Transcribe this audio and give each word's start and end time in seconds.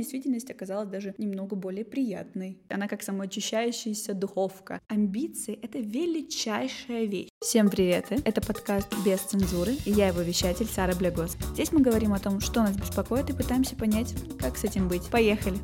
действительность 0.00 0.50
оказалась 0.50 0.88
даже 0.88 1.14
немного 1.18 1.56
более 1.56 1.84
приятной. 1.84 2.58
Она 2.68 2.88
как 2.88 3.02
самоочищающаяся 3.02 4.14
духовка. 4.14 4.80
Амбиции— 4.88 5.58
это 5.62 5.78
величайшая 5.78 7.04
вещь. 7.04 7.28
Всем 7.40 7.68
привет! 7.68 8.06
Это 8.24 8.40
подкаст 8.40 8.88
«Без 9.04 9.20
цензуры» 9.20 9.74
и 9.84 9.90
я 9.90 10.08
его 10.08 10.22
вещатель 10.22 10.66
Сара 10.66 10.94
Блягос. 10.94 11.36
Здесь 11.52 11.72
мы 11.72 11.80
говорим 11.80 12.14
о 12.14 12.18
том, 12.18 12.40
что 12.40 12.62
нас 12.62 12.76
беспокоит 12.76 13.28
и 13.28 13.34
пытаемся 13.34 13.76
понять, 13.76 14.14
как 14.38 14.56
с 14.56 14.64
этим 14.64 14.88
быть. 14.88 15.10
Поехали! 15.10 15.58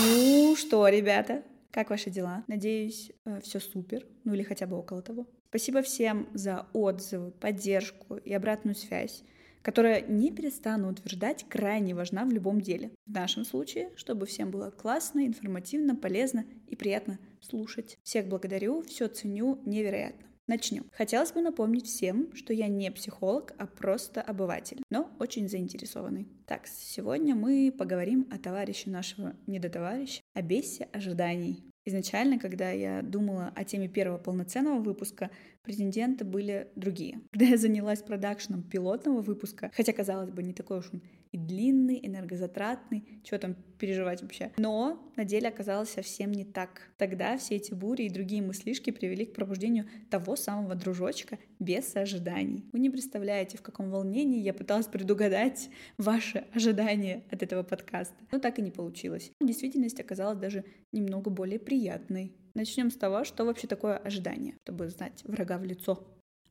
Ну 0.00 0.56
что, 0.56 0.88
ребята, 0.88 1.42
как 1.70 1.90
ваши 1.90 2.08
дела? 2.08 2.44
Надеюсь, 2.46 3.12
э, 3.26 3.40
все 3.42 3.60
супер, 3.60 4.06
ну 4.24 4.32
или 4.32 4.42
хотя 4.42 4.66
бы 4.66 4.78
около 4.78 5.02
того. 5.02 5.26
Спасибо 5.54 5.82
всем 5.82 6.28
за 6.34 6.66
отзывы, 6.72 7.30
поддержку 7.30 8.16
и 8.16 8.32
обратную 8.32 8.74
связь, 8.74 9.22
которая, 9.62 10.00
не 10.00 10.32
перестану 10.32 10.90
утверждать, 10.90 11.46
крайне 11.48 11.94
важна 11.94 12.24
в 12.24 12.32
любом 12.32 12.60
деле. 12.60 12.90
В 13.06 13.12
нашем 13.12 13.44
случае, 13.44 13.92
чтобы 13.94 14.26
всем 14.26 14.50
было 14.50 14.72
классно, 14.72 15.24
информативно, 15.24 15.94
полезно 15.94 16.44
и 16.66 16.74
приятно 16.74 17.20
слушать. 17.40 17.96
Всех 18.02 18.26
благодарю, 18.26 18.82
все 18.82 19.06
ценю 19.06 19.62
невероятно. 19.64 20.26
Начнем. 20.48 20.86
Хотелось 20.90 21.30
бы 21.30 21.40
напомнить 21.40 21.86
всем, 21.86 22.34
что 22.34 22.52
я 22.52 22.66
не 22.66 22.90
психолог, 22.90 23.54
а 23.56 23.68
просто 23.68 24.22
обыватель, 24.22 24.82
но 24.90 25.08
очень 25.20 25.48
заинтересованный. 25.48 26.26
Так, 26.46 26.66
сегодня 26.66 27.36
мы 27.36 27.72
поговорим 27.78 28.26
о 28.32 28.38
товарище 28.38 28.90
нашего 28.90 29.36
недотоварища, 29.46 30.20
о 30.34 30.42
бесе 30.42 30.88
ожиданий. 30.92 31.62
Изначально, 31.86 32.38
когда 32.38 32.70
я 32.70 33.02
думала 33.02 33.52
о 33.54 33.64
теме 33.64 33.88
первого 33.88 34.16
полноценного 34.16 34.80
выпуска, 34.80 35.30
претенденты 35.62 36.24
были 36.24 36.68
другие. 36.76 37.20
Когда 37.30 37.46
я 37.46 37.56
занялась 37.58 38.02
продакшеном 38.02 38.62
пилотного 38.62 39.20
выпуска, 39.20 39.70
хотя, 39.74 39.92
казалось 39.92 40.30
бы, 40.30 40.42
не 40.42 40.54
такой 40.54 40.78
уж 40.78 40.86
он 40.92 41.02
и 41.34 41.36
длинный, 41.36 41.98
энергозатратный, 42.00 43.20
что 43.24 43.38
там 43.40 43.56
переживать 43.78 44.22
вообще. 44.22 44.52
Но 44.56 45.12
на 45.16 45.24
деле 45.24 45.48
оказалось 45.48 45.90
совсем 45.90 46.30
не 46.30 46.44
так. 46.44 46.92
Тогда 46.96 47.36
все 47.36 47.56
эти 47.56 47.74
бури 47.74 48.04
и 48.04 48.08
другие 48.08 48.40
мыслишки 48.40 48.90
привели 48.90 49.26
к 49.26 49.34
пробуждению 49.34 49.86
того 50.10 50.36
самого 50.36 50.76
дружочка 50.76 51.40
без 51.58 51.96
ожиданий. 51.96 52.64
Вы 52.72 52.78
не 52.78 52.88
представляете, 52.88 53.58
в 53.58 53.62
каком 53.62 53.90
волнении 53.90 54.40
я 54.40 54.54
пыталась 54.54 54.86
предугадать 54.86 55.70
ваши 55.98 56.44
ожидания 56.54 57.24
от 57.32 57.42
этого 57.42 57.64
подкаста. 57.64 58.14
Но 58.30 58.38
так 58.38 58.60
и 58.60 58.62
не 58.62 58.70
получилось. 58.70 59.32
Действительность 59.40 59.98
оказалась 59.98 60.38
даже 60.38 60.64
немного 60.92 61.30
более 61.30 61.58
приятной. 61.58 62.32
Начнем 62.54 62.92
с 62.92 62.96
того, 62.96 63.24
что 63.24 63.44
вообще 63.44 63.66
такое 63.66 63.96
ожидание, 63.96 64.54
чтобы 64.62 64.88
знать 64.88 65.24
врага 65.24 65.58
в 65.58 65.64
лицо. 65.64 66.06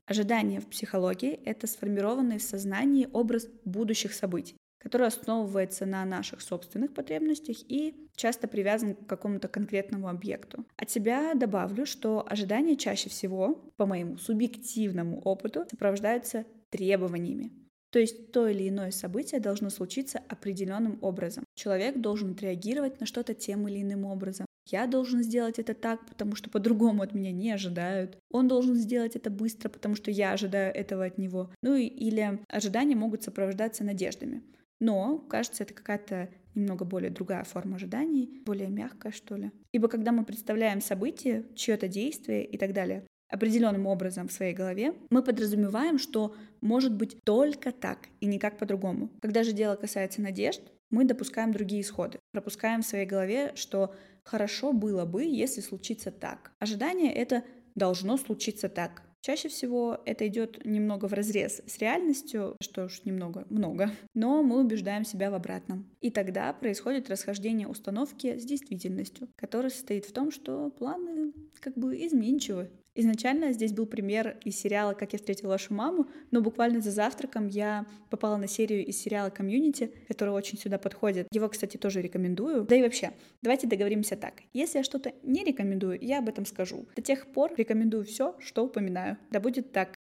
Ожидание 0.05 0.59
в 0.59 0.67
психологии— 0.67 1.31
это 1.45 1.65
сформированный 1.65 2.37
в 2.37 2.43
сознании 2.43 3.07
образ 3.13 3.47
будущих 3.63 4.13
событий, 4.13 4.57
который 4.83 5.07
основывается 5.07 5.85
на 5.85 6.05
наших 6.05 6.41
собственных 6.41 6.93
потребностях 6.93 7.57
и 7.67 7.95
часто 8.15 8.47
привязан 8.47 8.95
к 8.95 9.07
какому-то 9.07 9.47
конкретному 9.47 10.09
объекту. 10.09 10.65
От 10.75 10.89
себя 10.91 11.33
добавлю, 11.33 11.85
что 11.85 12.25
ожидания 12.29 12.75
чаще 12.75 13.09
всего, 13.09 13.71
по 13.77 13.85
моему 13.85 14.17
субъективному 14.17 15.21
опыту, 15.21 15.65
сопровождаются 15.69 16.45
требованиями. 16.69 17.51
То 17.91 17.99
есть 17.99 18.31
то 18.31 18.47
или 18.47 18.69
иное 18.69 18.89
событие 18.89 19.39
должно 19.39 19.69
случиться 19.69 20.19
определенным 20.27 20.97
образом. 21.01 21.45
Человек 21.53 21.99
должен 21.99 22.31
отреагировать 22.31 22.99
на 22.99 23.05
что-то 23.05 23.35
тем 23.35 23.67
или 23.67 23.83
иным 23.83 24.05
образом. 24.05 24.47
Я 24.67 24.87
должен 24.87 25.21
сделать 25.21 25.59
это 25.59 25.73
так, 25.73 26.05
потому 26.07 26.35
что 26.35 26.49
по-другому 26.49 27.03
от 27.03 27.13
меня 27.13 27.31
не 27.31 27.51
ожидают. 27.51 28.17
Он 28.31 28.47
должен 28.47 28.75
сделать 28.75 29.15
это 29.15 29.29
быстро, 29.29 29.69
потому 29.69 29.95
что 29.95 30.09
я 30.09 30.31
ожидаю 30.31 30.73
этого 30.73 31.05
от 31.05 31.19
него. 31.19 31.51
Ну 31.61 31.75
и, 31.75 31.85
или 31.85 32.39
ожидания 32.49 32.95
могут 32.95 33.23
сопровождаться 33.23 33.83
надеждами. 33.83 34.41
Но, 34.83 35.17
кажется, 35.29 35.63
это 35.63 35.73
какая-то 35.73 36.29
немного 36.55 36.83
более 36.83 37.09
другая 37.09 37.45
форма 37.45 37.77
ожиданий, 37.77 38.41
более 38.45 38.67
мягкая, 38.67 39.13
что 39.13 39.37
ли. 39.37 39.49
Ибо 39.71 39.87
когда 39.87 40.11
мы 40.11 40.25
представляем 40.25 40.81
событие, 40.81 41.45
чье-то 41.55 41.87
действие 41.87 42.43
и 42.43 42.57
так 42.57 42.73
далее, 42.73 43.07
определенным 43.29 43.87
образом 43.87 44.27
в 44.27 44.33
своей 44.33 44.53
голове, 44.53 44.93
мы 45.09 45.23
подразумеваем, 45.23 45.97
что 45.97 46.35
может 46.59 46.93
быть 46.93 47.23
только 47.23 47.71
так 47.71 48.09
и 48.19 48.25
никак 48.25 48.57
по-другому. 48.57 49.09
Когда 49.21 49.43
же 49.43 49.53
дело 49.53 49.77
касается 49.77 50.21
надежд, 50.21 50.61
мы 50.89 51.05
допускаем 51.05 51.53
другие 51.53 51.81
исходы. 51.81 52.19
Пропускаем 52.33 52.81
в 52.81 52.85
своей 52.85 53.05
голове, 53.05 53.53
что 53.55 53.95
хорошо 54.25 54.73
было 54.73 55.05
бы, 55.05 55.23
если 55.23 55.61
случится 55.61 56.11
так. 56.11 56.51
Ожидание— 56.59 57.13
это 57.15 57.45
должно 57.73 58.17
случиться 58.17 58.67
так. 58.67 59.01
Чаще 59.25 59.47
всего 59.47 60.01
это 60.05 60.27
идет 60.27 60.65
немного 60.65 61.07
в 61.07 61.13
разрез 61.13 61.61
с 61.65 61.77
реальностью, 61.77 62.57
что 62.59 62.83
уж 62.83 63.05
немного, 63.05 63.47
много, 63.49 63.89
но 64.13 64.43
мы 64.43 64.59
убеждаем 64.59 65.05
себя 65.05 65.31
в 65.31 65.33
обратном. 65.33 65.89
И 66.01 66.11
тогда 66.11 66.51
происходит 66.51 67.09
расхождение 67.09 67.69
установки 67.69 68.37
с 68.37 68.43
действительностью, 68.43 69.29
которая 69.37 69.69
состоит 69.69 70.03
в 70.03 70.11
том, 70.11 70.29
что 70.29 70.69
планы 70.71 71.31
как 71.61 71.77
бы 71.77 71.95
изменчивы. 72.05 72.69
Изначально 72.95 73.53
здесь 73.53 73.73
был 73.73 73.87
пример 73.87 74.37
из 74.43 74.59
сериала 74.59 74.93
«Как 74.93 75.13
я 75.13 75.19
встретил 75.19 75.47
вашу 75.49 75.73
маму», 75.73 76.07
но 76.29 76.41
буквально 76.41 76.79
за 76.79 76.91
завтраком 76.91 77.47
я 77.47 77.87
попала 78.11 78.37
на 78.37 78.47
серию 78.47 78.85
из 78.85 79.01
сериала 79.01 79.31
«Комьюнити», 79.31 79.91
которая 80.07 80.35
очень 80.35 80.59
сюда 80.59 80.77
подходит. 80.77 81.27
Его, 81.31 81.49
кстати, 81.49 81.77
тоже 81.77 82.01
рекомендую. 82.01 82.65
Да 82.65 82.75
и 82.75 82.83
вообще, 82.83 83.11
давайте 83.41 83.65
договоримся 83.65 84.15
так. 84.15 84.35
Если 84.53 84.77
я 84.77 84.83
что-то 84.83 85.11
не 85.23 85.43
рекомендую, 85.43 85.97
я 86.01 86.19
об 86.19 86.29
этом 86.29 86.45
скажу. 86.45 86.85
До 86.95 87.01
тех 87.01 87.25
пор 87.27 87.53
рекомендую 87.57 88.05
все, 88.05 88.35
что 88.39 88.63
упоминаю. 88.63 89.17
Да 89.31 89.39
будет 89.39 89.71
так. 89.71 89.95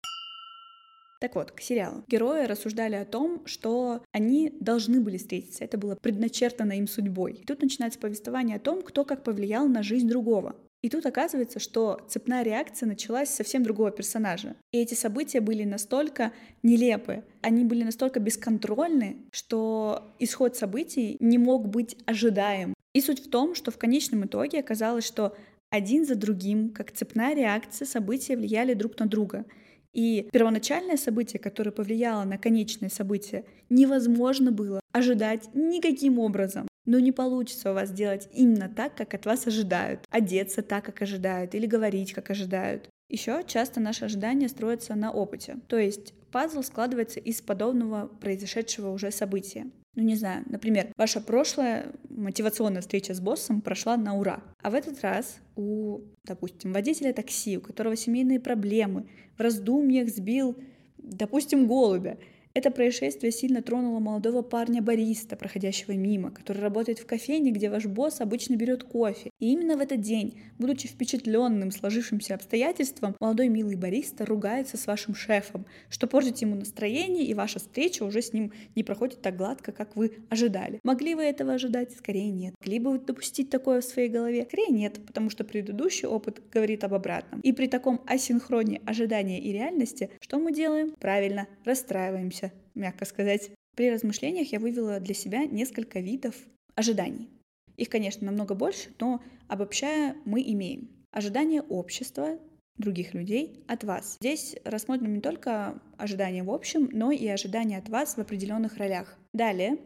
Так 1.21 1.35
вот, 1.35 1.51
к 1.51 1.61
сериалу. 1.61 2.03
Герои 2.07 2.45
рассуждали 2.45 2.95
о 2.95 3.05
том, 3.05 3.45
что 3.45 4.03
они 4.11 4.51
должны 4.59 4.99
были 4.99 5.17
встретиться. 5.17 5.63
Это 5.63 5.77
было 5.77 5.95
предначертано 5.95 6.73
им 6.73 6.87
судьбой. 6.87 7.33
И 7.33 7.45
тут 7.45 7.61
начинается 7.61 7.99
повествование 7.99 8.57
о 8.57 8.59
том, 8.59 8.81
кто 8.81 9.05
как 9.05 9.23
повлиял 9.23 9.67
на 9.67 9.83
жизнь 9.83 10.09
другого. 10.09 10.55
И 10.81 10.89
тут 10.89 11.05
оказывается, 11.05 11.59
что 11.59 12.01
цепная 12.07 12.43
реакция 12.43 12.87
началась 12.87 13.29
с 13.29 13.35
совсем 13.35 13.63
другого 13.63 13.91
персонажа. 13.91 14.55
И 14.71 14.79
эти 14.79 14.95
события 14.95 15.39
были 15.39 15.63
настолько 15.63 16.31
нелепы, 16.63 17.23
они 17.41 17.63
были 17.65 17.83
настолько 17.83 18.19
бесконтрольны, 18.19 19.17
что 19.31 20.11
исход 20.17 20.55
событий 20.55 21.17
не 21.19 21.37
мог 21.37 21.67
быть 21.67 21.95
ожидаем. 22.05 22.73
И 22.93 23.01
суть 23.01 23.25
в 23.25 23.29
том, 23.29 23.55
что 23.55 23.71
в 23.71 23.77
конечном 23.77 24.25
итоге 24.25 24.59
оказалось, 24.59 25.05
что 25.05 25.35
один 25.69 26.05
за 26.05 26.15
другим, 26.15 26.69
как 26.69 26.91
цепная 26.91 27.33
реакция, 27.33 27.85
события 27.85 28.35
влияли 28.35 28.73
друг 28.73 28.99
на 28.99 29.05
друга. 29.05 29.45
И 29.93 30.29
первоначальное 30.31 30.97
событие, 30.97 31.39
которое 31.39 31.71
повлияло 31.71 32.23
на 32.23 32.37
конечное 32.37 32.89
событие, 32.89 33.45
невозможно 33.69 34.51
было 34.51 34.79
ожидать 34.91 35.49
никаким 35.53 36.19
образом. 36.19 36.67
Но 36.85 36.99
не 36.99 37.11
получится 37.11 37.71
у 37.71 37.73
вас 37.73 37.91
делать 37.91 38.27
именно 38.33 38.69
так, 38.69 38.95
как 38.95 39.13
от 39.13 39.25
вас 39.25 39.45
ожидают, 39.47 40.01
одеться 40.09 40.61
так, 40.61 40.85
как 40.85 41.01
ожидают, 41.01 41.53
или 41.53 41.65
говорить, 41.65 42.13
как 42.13 42.29
ожидают. 42.29 42.89
Еще 43.09 43.43
часто 43.45 43.79
наши 43.79 44.05
ожидания 44.05 44.47
строятся 44.47 44.95
на 44.95 45.11
опыте, 45.11 45.57
то 45.67 45.77
есть 45.77 46.13
пазл 46.31 46.63
складывается 46.63 47.19
из 47.19 47.41
подобного 47.41 48.07
произошедшего 48.07 48.89
уже 48.89 49.11
события. 49.11 49.69
Ну, 49.95 50.03
не 50.03 50.15
знаю, 50.15 50.43
например, 50.47 50.93
ваша 50.95 51.19
прошлая 51.19 51.91
мотивационная 52.09 52.81
встреча 52.81 53.13
с 53.13 53.19
боссом 53.19 53.61
прошла 53.61 53.97
на 53.97 54.17
ура, 54.17 54.41
а 54.61 54.69
в 54.69 54.73
этот 54.73 55.01
раз 55.01 55.39
у, 55.57 55.99
допустим, 56.23 56.71
водителя 56.71 57.11
такси, 57.11 57.57
у 57.57 57.61
которого 57.61 57.97
семейные 57.97 58.39
проблемы, 58.39 59.09
в 59.37 59.41
раздумьях 59.41 60.07
сбил, 60.07 60.57
допустим, 60.97 61.67
голубя, 61.67 62.17
это 62.53 62.69
происшествие 62.69 63.31
сильно 63.31 63.61
тронуло 63.61 63.99
молодого 63.99 64.41
парня-бариста, 64.41 65.37
проходящего 65.37 65.93
мимо, 65.93 66.31
который 66.31 66.59
работает 66.59 66.99
в 66.99 67.05
кофейне, 67.05 67.51
где 67.51 67.69
ваш 67.69 67.85
босс 67.85 68.19
обычно 68.19 68.55
берет 68.55 68.83
кофе. 68.83 69.31
И 69.39 69.51
именно 69.51 69.77
в 69.77 69.79
этот 69.79 70.01
день, 70.01 70.41
будучи 70.59 70.87
впечатленным 70.87 71.71
сложившимся 71.71 72.35
обстоятельством, 72.35 73.15
молодой 73.19 73.47
милый 73.47 73.75
бариста 73.75 74.25
ругается 74.25 74.77
с 74.77 74.85
вашим 74.85 75.15
шефом, 75.15 75.65
что 75.89 76.07
портит 76.07 76.39
ему 76.39 76.55
настроение, 76.55 77.25
и 77.25 77.33
ваша 77.33 77.59
встреча 77.59 78.03
уже 78.03 78.21
с 78.21 78.33
ним 78.33 78.51
не 78.75 78.83
проходит 78.83 79.21
так 79.21 79.37
гладко, 79.37 79.71
как 79.71 79.95
вы 79.95 80.17
ожидали. 80.29 80.79
Могли 80.83 81.15
вы 81.15 81.23
этого 81.23 81.53
ожидать? 81.53 81.93
Скорее 81.93 82.31
нет. 82.31 82.53
Могли 82.59 82.79
бы 82.79 82.91
вы 82.91 82.99
допустить 82.99 83.49
такое 83.49 83.79
в 83.79 83.85
своей 83.85 84.09
голове? 84.09 84.45
Скорее 84.45 84.71
нет, 84.71 84.99
потому 85.05 85.29
что 85.29 85.45
предыдущий 85.45 86.07
опыт 86.07 86.41
говорит 86.51 86.83
об 86.83 86.93
обратном. 86.93 87.39
И 87.41 87.53
при 87.53 87.67
таком 87.67 88.01
асинхроне 88.05 88.81
ожидания 88.85 89.39
и 89.39 89.53
реальности, 89.53 90.09
что 90.19 90.37
мы 90.37 90.51
делаем? 90.51 90.91
Правильно, 90.99 91.47
расстраиваемся 91.63 92.40
мягко 92.75 93.05
сказать. 93.05 93.51
При 93.75 93.89
размышлениях 93.89 94.51
я 94.51 94.59
вывела 94.59 94.99
для 94.99 95.13
себя 95.13 95.45
несколько 95.45 95.99
видов 95.99 96.35
ожиданий. 96.75 97.29
Их, 97.77 97.89
конечно, 97.89 98.25
намного 98.25 98.53
больше, 98.53 98.89
но 98.99 99.21
обобщая, 99.47 100.15
мы 100.25 100.41
имеем 100.41 100.89
ожидания 101.11 101.61
общества, 101.61 102.39
других 102.77 103.13
людей 103.13 103.63
от 103.67 103.83
вас. 103.83 104.17
Здесь 104.19 104.55
рассмотрим 104.65 105.13
не 105.13 105.21
только 105.21 105.81
ожидания 105.97 106.43
в 106.43 106.51
общем, 106.51 106.89
но 106.91 107.11
и 107.11 107.27
ожидания 107.27 107.77
от 107.77 107.89
вас 107.89 108.15
в 108.15 108.19
определенных 108.19 108.77
ролях. 108.77 109.17
Далее 109.33 109.77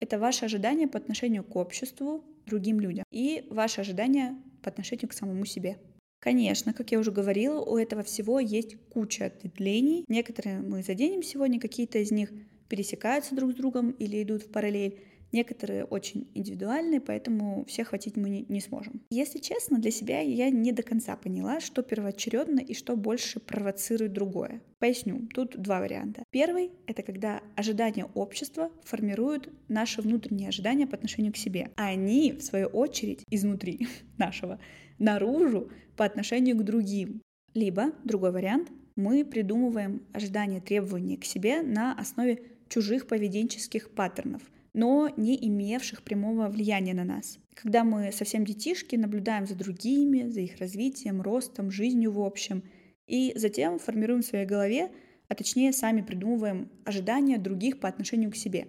это 0.00 0.18
ваши 0.18 0.46
ожидания 0.46 0.88
по 0.88 0.98
отношению 0.98 1.44
к 1.44 1.54
обществу, 1.56 2.24
другим 2.46 2.80
людям 2.80 3.04
и 3.10 3.46
ваши 3.50 3.82
ожидания 3.82 4.36
по 4.62 4.70
отношению 4.70 5.08
к 5.08 5.12
самому 5.12 5.44
себе. 5.44 5.78
Конечно, 6.20 6.74
как 6.74 6.92
я 6.92 6.98
уже 6.98 7.10
говорила, 7.10 7.60
у 7.60 7.76
этого 7.78 8.02
всего 8.02 8.38
есть 8.38 8.76
куча 8.90 9.26
ответвлений. 9.26 10.04
Некоторые 10.06 10.60
мы 10.60 10.82
заденем 10.82 11.22
сегодня, 11.22 11.58
какие-то 11.58 11.98
из 11.98 12.10
них 12.10 12.30
пересекаются 12.68 13.34
друг 13.34 13.52
с 13.52 13.54
другом 13.54 13.90
или 13.92 14.22
идут 14.22 14.42
в 14.42 14.52
параллель. 14.52 15.00
Некоторые 15.32 15.84
очень 15.84 16.28
индивидуальные, 16.34 17.00
поэтому 17.00 17.64
всех 17.66 17.88
хватить 17.88 18.16
мы 18.16 18.28
не, 18.28 18.46
не 18.48 18.60
сможем. 18.60 19.00
Если 19.10 19.38
честно, 19.38 19.78
для 19.78 19.92
себя 19.92 20.20
я 20.20 20.50
не 20.50 20.72
до 20.72 20.82
конца 20.82 21.16
поняла, 21.16 21.60
что 21.60 21.82
первоочередно 21.82 22.58
и 22.58 22.74
что 22.74 22.96
больше 22.96 23.38
провоцирует 23.38 24.12
другое. 24.12 24.60
Поясню, 24.80 25.28
тут 25.32 25.56
два 25.56 25.80
варианта. 25.80 26.24
Первый— 26.30 26.72
это 26.86 27.02
когда 27.02 27.42
ожидания 27.54 28.06
общества 28.14 28.70
формируют 28.82 29.48
наши 29.68 30.02
внутренние 30.02 30.48
ожидания 30.48 30.88
по 30.88 30.96
отношению 30.96 31.32
к 31.32 31.36
себе, 31.36 31.70
они, 31.76 32.32
в 32.32 32.42
свою 32.42 32.66
очередь, 32.66 33.24
изнутри 33.30 33.86
нашего, 34.18 34.58
наружу 35.00 35.68
по 35.96 36.04
отношению 36.04 36.56
к 36.56 36.62
другим. 36.62 37.20
Либо, 37.54 37.92
другой 38.04 38.30
вариант, 38.30 38.70
мы 38.94 39.24
придумываем 39.24 40.06
ожидания 40.12 40.60
требования 40.60 41.16
к 41.16 41.24
себе 41.24 41.62
на 41.62 41.94
основе 41.94 42.42
чужих 42.68 43.08
поведенческих 43.08 43.90
паттернов— 43.90 44.42
но 44.72 45.12
не 45.16 45.36
имевших 45.48 46.02
прямого 46.02 46.48
влияния 46.48 46.94
на 46.94 47.04
нас. 47.04 47.38
Когда 47.54 47.84
мы 47.84 48.12
совсем 48.12 48.44
детишки, 48.44 48.96
наблюдаем 48.96 49.46
за 49.46 49.54
другими, 49.54 50.28
за 50.28 50.40
их 50.40 50.58
развитием, 50.58 51.20
ростом, 51.20 51.70
жизнью 51.70 52.12
в 52.12 52.20
общем, 52.20 52.62
и 53.06 53.32
затем 53.36 53.78
формируем 53.78 54.22
в 54.22 54.26
своей 54.26 54.46
голове, 54.46 54.90
а 55.28 55.34
точнее 55.34 55.72
сами 55.72 56.02
придумываем 56.02 56.70
ожидания 56.84 57.38
других 57.38 57.80
по 57.80 57.88
отношению 57.88 58.30
к 58.30 58.36
себе. 58.36 58.68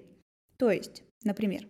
То 0.57 0.71
есть, 0.71 1.03
например, 1.23 1.67